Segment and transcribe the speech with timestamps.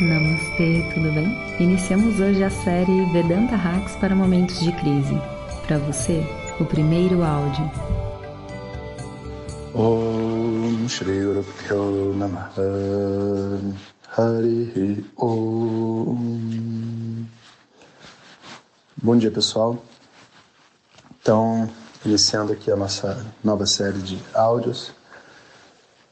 [0.00, 1.36] Namastê, tudo bem?
[1.60, 5.14] Iniciamos hoje a série Vedanta Hacks para momentos de crise.
[5.66, 6.24] Para você,
[6.58, 7.70] o primeiro áudio.
[9.74, 12.52] Om Shri Guru Namaha
[14.16, 17.26] Hari Om
[19.00, 19.84] Bom dia pessoal.
[21.20, 21.68] Então,
[22.04, 24.92] iniciando aqui a nossa nova série de áudios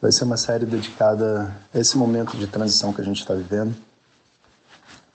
[0.00, 3.76] Vai ser uma série dedicada a esse momento de transição que a gente está vivendo,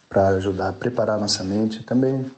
[0.07, 2.31] para ajudar a preparar nossa mente e também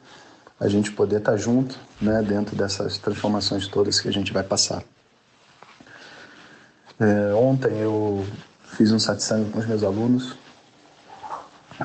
[0.59, 4.43] a gente poder estar tá junto né, dentro dessas transformações todas que a gente vai
[4.43, 4.81] passar.
[6.99, 8.25] É, ontem eu
[8.77, 10.35] fiz um satsang com os meus alunos,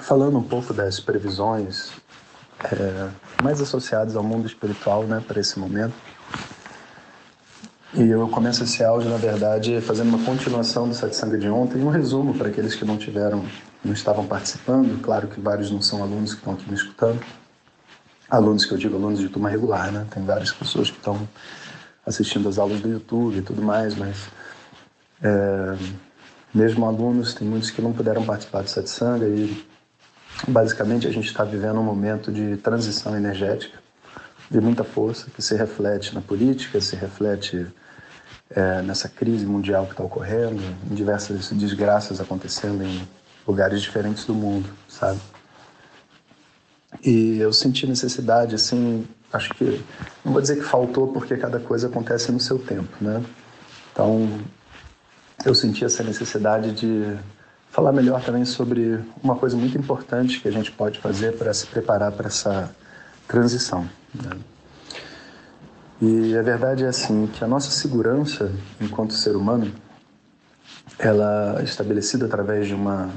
[0.00, 1.90] falando um pouco das previsões
[2.64, 3.10] é,
[3.42, 5.94] mais associadas ao mundo espiritual né, para esse momento.
[7.94, 11.90] E eu começo esse áudio, na verdade, fazendo uma continuação do satsang de ontem, um
[11.90, 13.44] resumo para aqueles que não tiveram,
[13.84, 14.98] não estavam participando.
[15.02, 17.20] Claro que vários não são alunos que estão aqui me escutando.
[18.30, 20.06] Alunos que eu digo alunos de turma regular, né?
[20.10, 21.28] Tem várias pessoas que estão
[22.06, 24.26] assistindo as aulas do YouTube e tudo mais, mas
[25.22, 25.76] é,
[26.54, 29.66] mesmo alunos, tem muitos que não puderam participar do satsang e
[30.48, 33.78] basicamente a gente está vivendo um momento de transição energética
[34.50, 37.66] de muita força que se reflete na política, se reflete
[38.54, 43.06] é, nessa crise mundial que está ocorrendo, em diversas desgraças acontecendo em
[43.46, 45.20] lugares diferentes do mundo, sabe?
[47.04, 49.82] E eu senti necessidade, assim, acho que,
[50.24, 53.22] não vou dizer que faltou, porque cada coisa acontece no seu tempo, né?
[53.92, 54.40] Então,
[55.44, 57.16] eu senti essa necessidade de
[57.70, 61.66] falar melhor também sobre uma coisa muito importante que a gente pode fazer para se
[61.66, 62.74] preparar para essa
[63.26, 63.88] transição.
[64.14, 64.36] Né?
[66.04, 68.50] E a verdade é assim que a nossa segurança
[68.80, 69.72] enquanto ser humano,
[70.98, 73.08] ela é estabelecida através de uma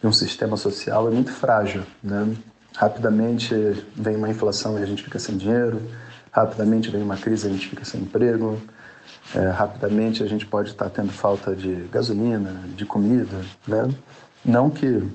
[0.00, 2.34] de um sistema social é muito frágil, né?
[2.74, 3.54] Rapidamente
[3.94, 5.80] vem uma inflação e a gente fica sem dinheiro,
[6.32, 8.60] rapidamente vem uma crise e a gente fica sem emprego,
[9.32, 13.88] é, rapidamente a gente pode estar tendo falta de gasolina, de comida, né?
[14.44, 15.08] Não que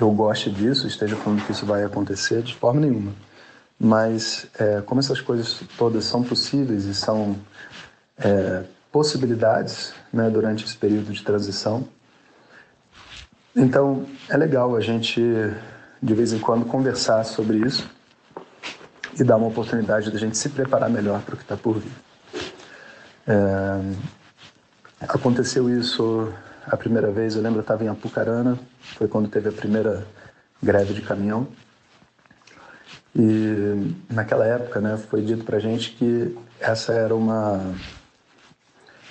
[0.00, 3.12] eu goste disso, esteja falando que isso vai acontecer de forma nenhuma.
[3.84, 7.36] Mas é, como essas coisas todas são possíveis e são
[8.16, 11.86] é, possibilidades né, durante esse período de transição,
[13.54, 15.20] então é legal a gente
[16.02, 17.86] de vez em quando conversar sobre isso
[19.20, 21.92] e dar uma oportunidade da gente se preparar melhor para o que está por vir.
[23.26, 23.80] É,
[25.00, 26.32] aconteceu isso
[26.66, 28.58] a primeira vez, eu lembro, eu estava em Apucarana,
[28.96, 30.06] foi quando teve a primeira
[30.62, 31.46] greve de caminhão.
[33.16, 37.74] E naquela época, né, foi dito pra gente que essa era uma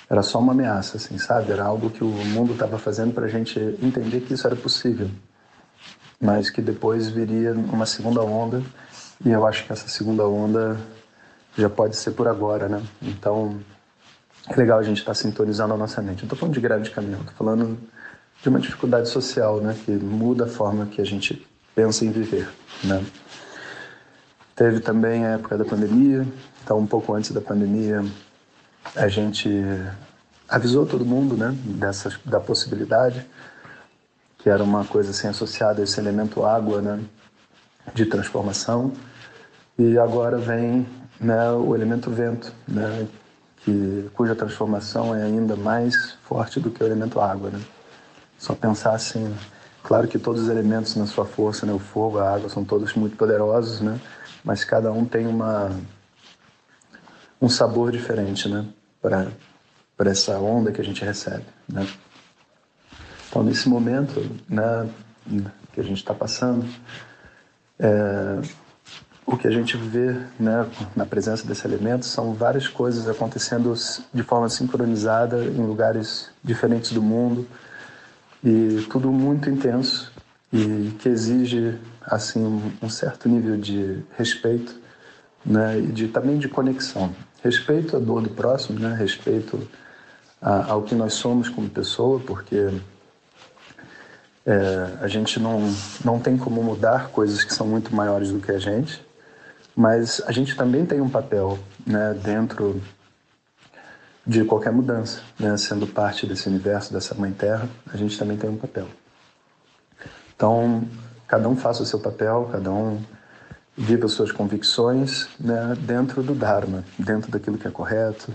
[0.08, 1.50] era só uma ameaça, assim, sabe?
[1.50, 5.10] Era algo que o mundo estava fazendo para a gente entender que isso era possível,
[6.20, 8.62] mas que depois viria uma segunda onda
[9.24, 10.76] e eu acho que essa segunda onda
[11.56, 12.82] já pode ser por agora, né?
[13.00, 13.58] Então
[14.48, 16.18] é legal a gente estar tá sintonizando a nossa mente.
[16.18, 17.78] Não estou falando de greve de caminhão, falando
[18.42, 19.74] de uma dificuldade social, né?
[19.84, 22.48] Que muda a forma que a gente pensa em viver,
[22.82, 23.02] né?
[24.54, 26.26] Teve também a época da pandemia,
[26.62, 28.04] então um pouco antes da pandemia
[28.94, 29.48] a gente
[30.48, 33.26] avisou todo mundo, né, dessa da possibilidade
[34.44, 37.00] que era uma coisa assim associada a esse elemento água, né,
[37.94, 38.92] de transformação.
[39.78, 40.86] E agora vem,
[41.18, 43.08] né, o elemento vento, né,
[43.56, 47.60] que cuja transformação é ainda mais forte do que o elemento água, né?
[48.38, 49.34] Só pensar assim,
[49.82, 52.92] claro que todos os elementos na sua força, né, o fogo, a água, são todos
[52.92, 53.98] muito poderosos, né?
[54.44, 55.70] Mas cada um tem uma
[57.40, 58.66] um sabor diferente, né,
[59.00, 59.28] para
[59.96, 61.86] para essa onda que a gente recebe, né?
[63.28, 64.88] Então nesse momento, né,
[65.72, 66.66] que a gente está passando,
[67.78, 68.40] é,
[69.24, 73.72] o que a gente vê, né, na presença desse elemento são várias coisas acontecendo
[74.12, 77.46] de forma sincronizada em lugares diferentes do mundo
[78.42, 80.13] e tudo muito intenso
[80.54, 84.76] e que exige assim um certo nível de respeito,
[85.44, 87.12] né, e de também de conexão.
[87.42, 89.68] Respeito à dor do próximo, né, respeito
[90.40, 92.70] a, ao que nós somos como pessoa, porque
[94.46, 95.60] é, a gente não
[96.04, 99.04] não tem como mudar coisas que são muito maiores do que a gente,
[99.74, 102.80] mas a gente também tem um papel, né, dentro
[104.24, 108.48] de qualquer mudança, né, sendo parte desse universo, dessa mãe terra, a gente também tem
[108.48, 108.86] um papel.
[110.36, 110.86] Então,
[111.26, 113.02] cada um faça o seu papel, cada um
[113.76, 118.32] viva as suas convicções né, dentro do Dharma, dentro daquilo que é correto,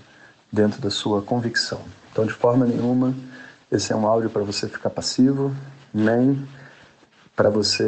[0.51, 1.81] dentro da sua convicção.
[2.11, 3.13] Então, de forma nenhuma,
[3.71, 5.55] esse é um áudio para você ficar passivo,
[5.93, 6.47] nem
[7.35, 7.85] para você,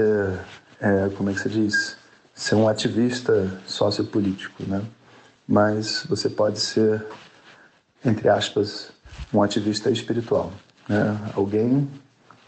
[0.80, 1.98] é, como é que se diz,
[2.34, 4.82] ser um ativista sociopolítico, né?
[5.48, 7.06] Mas você pode ser,
[8.06, 8.92] entre aspas,
[9.34, 10.52] um ativista espiritual,
[10.88, 11.20] né?
[11.36, 11.90] Alguém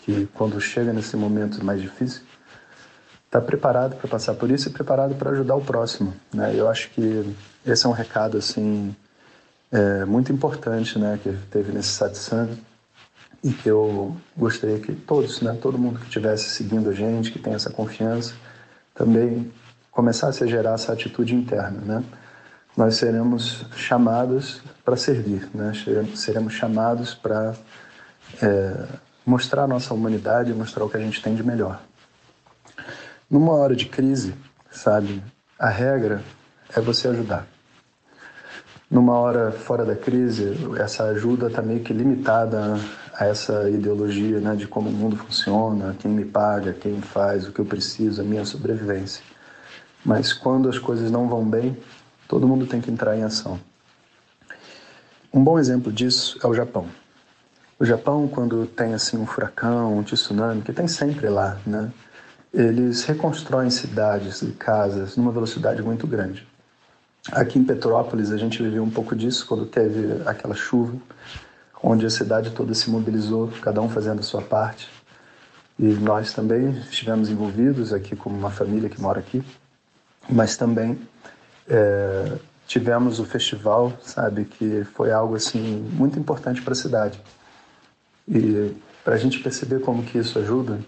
[0.04, 2.22] que quando chega nesse momento mais difícil
[3.26, 6.54] está preparado para passar por isso e preparado para ajudar o próximo, né?
[6.56, 7.36] Eu acho que
[7.66, 8.96] esse é um recado assim
[9.72, 11.20] é, muito importante, né?
[11.22, 12.56] Que teve nesse satsang
[13.44, 15.58] e que eu gostaria que todos, né?
[15.60, 18.36] Todo mundo que estivesse seguindo a gente, que tem essa confiança,
[18.94, 19.52] também
[19.90, 22.04] começasse a gerar essa atitude interna, né?
[22.78, 25.72] Nós seremos chamados para servir, né?
[26.16, 27.56] Seremos chamados para
[28.42, 28.86] é,
[29.26, 31.82] mostrar a nossa humanidade, mostrar o que a gente tem de melhor.
[33.30, 34.34] Numa hora de crise,
[34.70, 35.24] sabe,
[35.58, 36.24] a regra
[36.76, 37.48] é você ajudar.
[38.90, 42.80] Numa hora fora da crise, essa ajuda está meio que limitada
[43.16, 47.52] a essa ideologia né, de como o mundo funciona, quem me paga, quem faz, o
[47.52, 49.24] que eu preciso, a minha sobrevivência.
[50.06, 51.78] Mas quando as coisas não vão bem,
[52.28, 53.60] todo mundo tem que entrar em ação.
[55.34, 56.88] Um bom exemplo disso é o Japão.
[57.84, 61.92] O Japão, quando tem assim um furacão, um tsunami, que tem sempre lá, né?
[62.54, 66.48] Eles reconstroem cidades e casas numa velocidade muito grande.
[67.30, 70.96] Aqui em Petrópolis a gente viveu um pouco disso quando teve aquela chuva,
[71.84, 74.90] onde a cidade toda se mobilizou, cada um fazendo a sua parte.
[75.78, 79.44] E nós também estivemos envolvidos aqui como uma família que mora aqui,
[80.30, 80.98] mas também
[81.68, 82.32] é,
[82.66, 87.22] tivemos o festival, sabe, que foi algo assim muito importante para a cidade.
[88.28, 88.74] E
[89.04, 90.80] para a gente perceber como que isso ajuda,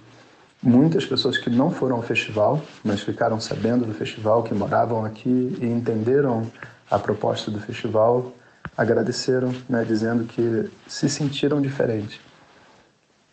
[0.62, 5.58] muitas pessoas que não foram ao festival, mas ficaram sabendo do festival, que moravam aqui
[5.62, 6.50] e entenderam
[6.90, 8.34] a proposta do festival,
[8.78, 12.22] agradeceram, né, dizendo que se sentiram diferente.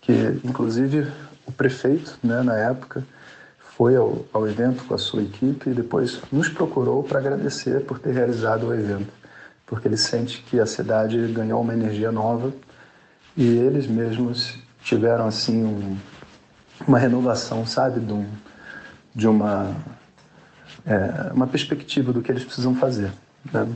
[0.00, 1.10] Que, inclusive,
[1.46, 3.04] o prefeito, né, na época,
[3.76, 7.98] foi ao, ao evento com a sua equipe e depois nos procurou para agradecer por
[7.98, 9.12] ter realizado o evento,
[9.66, 12.52] porque ele sente que a cidade ganhou uma energia nova
[13.36, 15.96] e eles mesmos tiveram assim um,
[16.86, 18.26] uma renovação, sabe, de, um,
[19.14, 19.74] de uma
[20.84, 23.12] é, uma perspectiva do que eles precisam fazer.
[23.52, 23.68] Né?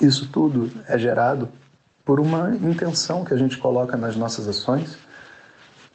[0.00, 1.48] Isso tudo é gerado
[2.04, 4.96] por uma intenção que a gente coloca nas nossas ações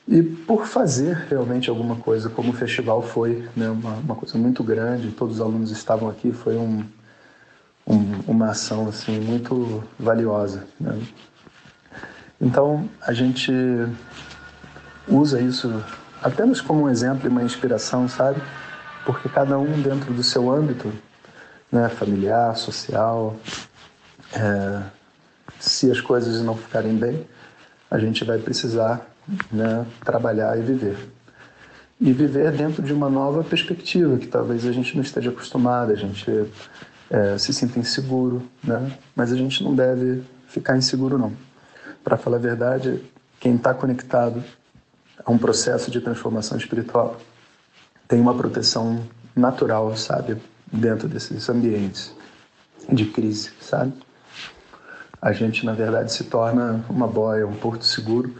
[0.08, 3.70] e por fazer realmente alguma coisa, como o festival foi, né?
[3.70, 6.84] uma, uma coisa muito grande, todos os alunos estavam aqui, foi um,
[7.86, 10.66] um, uma ação assim muito valiosa.
[10.80, 11.00] Né?
[12.42, 13.52] Então, a gente
[15.08, 15.84] usa isso
[16.22, 18.42] apenas como um exemplo e uma inspiração, sabe?
[19.06, 20.92] Porque cada um dentro do seu âmbito,
[21.72, 23.36] né, familiar, social,
[24.34, 24.82] é,
[25.60, 27.28] se as coisas não ficarem bem,
[27.90, 29.02] a gente vai precisar
[29.52, 30.98] né, trabalhar e viver.
[32.00, 35.96] E viver dentro de uma nova perspectiva que talvez a gente não esteja acostumado, a
[35.96, 36.26] gente
[37.10, 38.92] é, se sinta inseguro, né?
[39.16, 41.34] mas a gente não deve ficar inseguro, não.
[42.04, 43.04] Para falar a verdade,
[43.40, 44.44] quem está conectado
[45.26, 47.18] a um processo de transformação espiritual
[48.08, 49.04] tem uma proteção
[49.36, 50.38] natural, sabe,
[50.72, 52.14] dentro desses ambientes
[52.92, 53.94] de crise, sabe?
[55.22, 58.34] A gente, na verdade, se torna uma boia, um porto seguro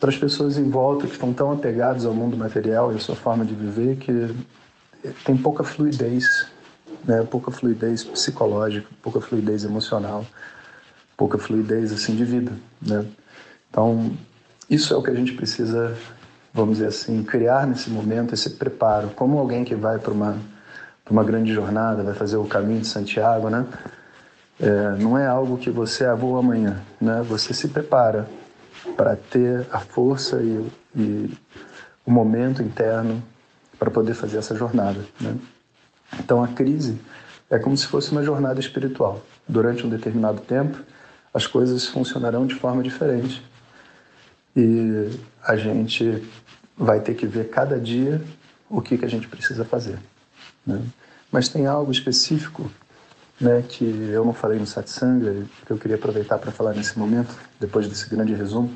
[0.00, 3.16] para as pessoas em volta que estão tão apegadas ao mundo material e à sua
[3.16, 4.34] forma de viver que
[5.24, 6.46] tem pouca fluidez,
[7.04, 7.22] né?
[7.22, 10.24] pouca fluidez psicológica, pouca fluidez emocional
[11.18, 13.04] pouca fluidez assim de vida, né?
[13.68, 14.12] Então,
[14.70, 15.94] isso é o que a gente precisa,
[16.54, 20.38] vamos dizer assim, criar nesse momento esse preparo, como alguém que vai para uma
[21.08, 23.66] para uma grande jornada, vai fazer o caminho de Santiago, né?
[24.60, 27.22] É, não é algo que você ah, vou amanhã, né?
[27.26, 28.28] Você se prepara
[28.94, 31.38] para ter a força e, e
[32.04, 33.22] o momento interno
[33.78, 35.34] para poder fazer essa jornada, né?
[36.20, 37.00] Então a crise
[37.48, 39.22] é como se fosse uma jornada espiritual.
[39.48, 40.78] Durante um determinado tempo,
[41.32, 43.42] as coisas funcionarão de forma diferente.
[44.56, 45.10] E
[45.42, 46.22] a gente
[46.76, 48.22] vai ter que ver cada dia
[48.68, 49.98] o que, que a gente precisa fazer.
[50.66, 50.82] Né?
[51.30, 52.70] Mas tem algo específico
[53.40, 57.34] né, que eu não falei no satsanga, que eu queria aproveitar para falar nesse momento,
[57.60, 58.70] depois desse grande resumo,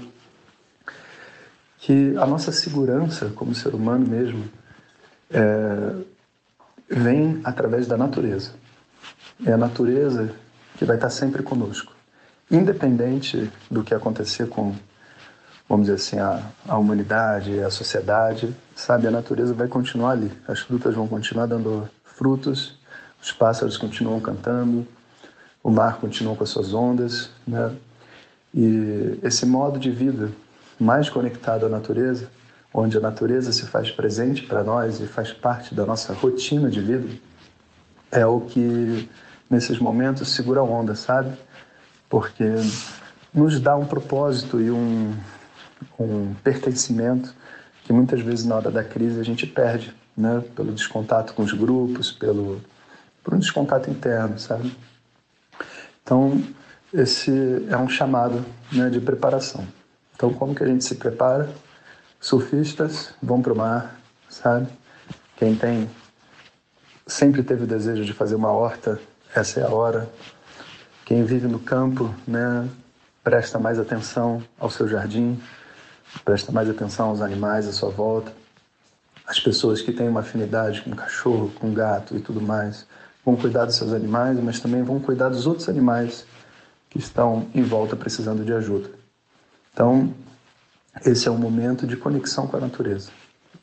[1.79, 4.45] que a nossa segurança como ser humano mesmo
[5.31, 5.95] é,
[6.89, 8.53] vem através da natureza.
[9.45, 10.33] É a natureza
[10.77, 11.92] que vai estar sempre conosco
[12.53, 14.75] independente do que acontecer com,
[15.69, 20.31] vamos dizer assim, a, a humanidade, a sociedade, sabe, a natureza vai continuar ali.
[20.47, 22.79] As frutas vão continuar dando frutos,
[23.21, 24.87] os pássaros continuam cantando,
[25.63, 27.75] o mar continua com as suas ondas, né?
[28.55, 30.31] E esse modo de vida
[30.79, 32.29] mais conectado à natureza
[32.75, 36.81] onde a natureza se faz presente para nós e faz parte da nossa rotina de
[36.81, 37.09] vida,
[38.11, 39.09] é o que
[39.51, 41.37] nesses momentos segura a onda, sabe?
[42.13, 42.45] Porque
[43.33, 45.17] nos dá um propósito e um,
[45.99, 47.35] um pertencimento
[47.85, 50.45] que muitas vezes na hora da crise a gente perde, né?
[50.55, 52.61] Pelo descontato com os grupos, pelo
[53.25, 54.77] por um descontato interno, sabe?
[56.05, 56.45] Então
[56.93, 57.33] esse
[57.71, 59.67] é um chamado né, de preparação.
[60.15, 61.49] Então como que a gente se prepara?
[62.21, 64.69] Surfistas vão para o mar, sabe?
[65.39, 65.89] Quem tem
[67.07, 69.01] sempre teve o desejo de fazer uma horta,
[69.35, 70.11] essa é a hora.
[71.13, 72.67] Quem vive no campo, né,
[73.23, 75.39] presta mais atenção ao seu jardim,
[76.25, 78.33] presta mais atenção aos animais à sua volta.
[79.27, 82.87] As pessoas que têm uma afinidade com cachorro, com gato e tudo mais,
[83.27, 86.25] vão cuidar dos seus animais, mas também vão cuidar dos outros animais
[86.89, 88.89] que estão em volta precisando de ajuda.
[89.71, 90.15] Então,
[91.05, 93.11] esse é um momento de conexão com a natureza.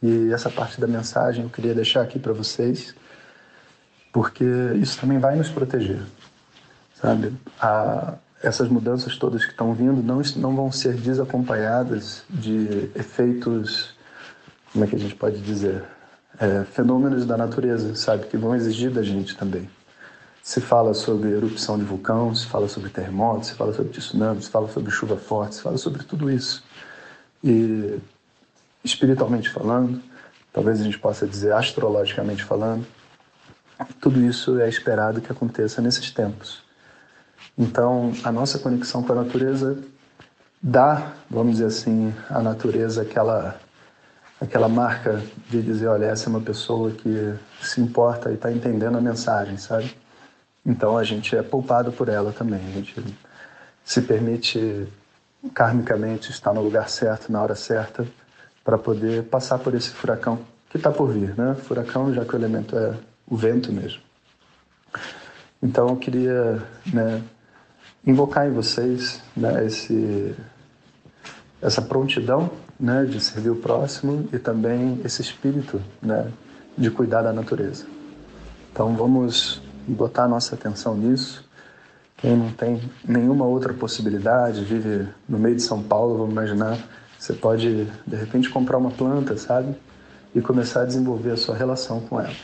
[0.04, 2.94] E essa parte da mensagem eu queria deixar aqui para vocês,
[4.14, 6.04] porque isso também vai nos proteger,
[7.02, 7.34] sabe?
[7.60, 13.94] A, essas mudanças todas que estão vindo não, não vão ser desacompanhadas de efeitos,
[14.72, 15.84] como é que a gente pode dizer,
[16.40, 19.70] é, fenômenos da natureza, sabe, que vão exigir da gente também.
[20.42, 24.50] Se fala sobre erupção de vulcão, se fala sobre terremotos, se fala sobre tsunami, se
[24.50, 26.64] fala sobre chuva forte, se fala sobre tudo isso.
[27.44, 28.00] E
[28.84, 30.02] espiritualmente falando,
[30.54, 32.86] talvez a gente possa dizer astrologicamente falando,
[34.00, 36.69] tudo isso é esperado que aconteça nesses tempos.
[37.58, 39.78] Então, a nossa conexão com a natureza
[40.62, 43.60] dá, vamos dizer assim, à natureza aquela
[44.42, 48.98] aquela marca de dizer, olha, essa é uma pessoa que se importa e está entendendo
[48.98, 49.94] a mensagem, sabe?
[50.66, 52.60] Então a gente é poupado por ela também.
[52.60, 53.04] A gente
[53.84, 54.88] se permite
[55.54, 58.08] karmicamente estar no lugar certo, na hora certa,
[58.64, 60.40] para poder passar por esse furacão
[60.70, 61.56] que está por vir, né?
[61.56, 62.94] Furacão, já que o elemento é
[63.28, 64.02] o vento mesmo.
[65.62, 66.62] Então eu queria
[66.94, 67.22] né,
[68.06, 70.36] invocar em vocês né, esse,
[71.62, 76.32] essa prontidão né, de servir o próximo e também esse espírito né,
[76.78, 77.86] de cuidar da natureza.
[78.72, 81.48] Então vamos botar nossa atenção nisso.
[82.18, 86.78] Quem não tem nenhuma outra possibilidade, vive no meio de São Paulo, vamos imaginar,
[87.18, 89.76] você pode de repente comprar uma planta, sabe?
[90.36, 92.36] E começar a desenvolver a sua relação com ela.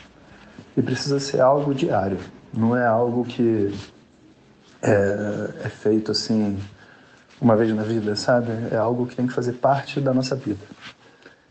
[0.76, 2.18] E precisa ser algo diário,
[2.52, 3.72] não é algo que
[4.86, 6.58] é, é feito assim
[7.40, 8.50] uma vez na vida, sabe?
[8.70, 10.64] É algo que tem que fazer parte da nossa vida.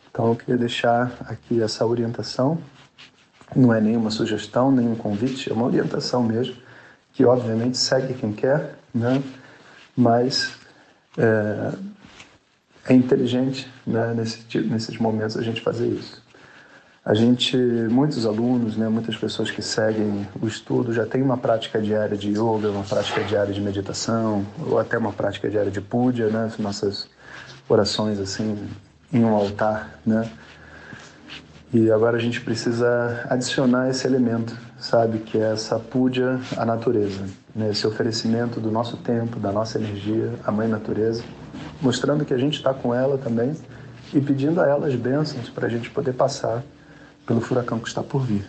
[0.10, 2.58] Então eu queria deixar aqui essa orientação.
[3.56, 6.56] Não é nenhuma sugestão, nenhum convite, é uma orientação mesmo,
[7.13, 9.22] que obviamente segue quem quer, né?
[9.96, 10.54] Mas
[11.18, 11.74] é,
[12.88, 14.13] é inteligente, né?
[14.15, 16.25] Nesse, nesses momentos a gente fazer isso.
[17.06, 21.80] A gente, muitos alunos, né, muitas pessoas que seguem o estudo já têm uma prática
[21.80, 26.30] diária de yoga, uma prática diária de meditação, ou até uma prática diária de puja,
[26.30, 27.08] né, nossas
[27.70, 28.58] orações assim
[29.14, 30.28] em um altar, né?
[31.72, 37.26] E agora a gente precisa adicionar esse elemento, sabe, que é essa puja à natureza,
[37.56, 37.70] né?
[37.70, 41.24] esse oferecimento do nosso tempo, da nossa energia à Mãe Natureza,
[41.80, 43.54] mostrando que a gente está com ela também
[44.14, 46.64] e pedindo a ela as bênçãos para a gente poder passar
[47.25, 48.46] pelo furacão que está por vir.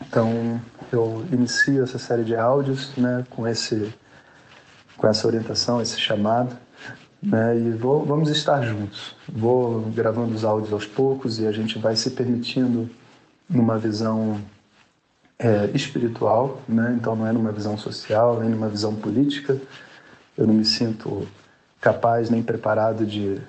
[0.00, 0.60] Então,
[0.92, 3.92] eu inicio essa série de áudios né, com, esse,
[4.96, 6.56] com essa orientação, esse chamado,
[7.22, 9.16] né, e vou, vamos estar juntos.
[9.28, 12.88] Vou gravando os áudios aos poucos e a gente vai se permitindo
[13.48, 14.40] numa visão
[15.38, 19.60] é, espiritual, né, então não é numa visão social, nem numa visão política.
[20.36, 21.26] Eu não me sinto
[21.80, 23.40] capaz nem preparado de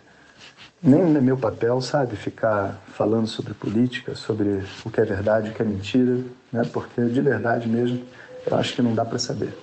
[0.81, 5.53] nem é meu papel, sabe, ficar falando sobre política, sobre o que é verdade, o
[5.53, 6.19] que é mentira,
[6.51, 6.63] né?
[6.71, 8.03] Porque de verdade mesmo,
[8.45, 9.53] eu acho que não dá para saber.